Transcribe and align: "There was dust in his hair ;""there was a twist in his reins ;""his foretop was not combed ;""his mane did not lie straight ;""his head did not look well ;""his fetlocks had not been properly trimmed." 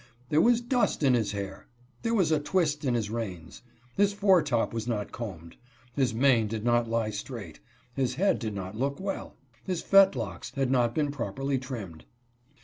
"There 0.29 0.41
was 0.41 0.61
dust 0.61 1.03
in 1.03 1.13
his 1.13 1.31
hair 1.33 1.67
;""there 2.01 2.15
was 2.15 2.31
a 2.31 2.39
twist 2.39 2.83
in 2.83 2.95
his 2.95 3.11
reins 3.11 3.61
;""his 4.01 4.13
foretop 4.13 4.73
was 4.73 4.87
not 4.87 5.11
combed 5.11 5.57
;""his 6.01 6.11
mane 6.11 6.47
did 6.47 6.63
not 6.63 6.89
lie 6.89 7.11
straight 7.11 7.59
;""his 8.01 8.15
head 8.15 8.39
did 8.39 8.55
not 8.55 8.75
look 8.75 8.99
well 8.99 9.35
;""his 9.67 9.83
fetlocks 9.83 10.53
had 10.55 10.71
not 10.71 10.95
been 10.95 11.11
properly 11.11 11.59
trimmed." 11.59 12.05